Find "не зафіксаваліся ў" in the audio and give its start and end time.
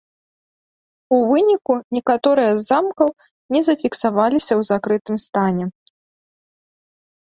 3.57-4.73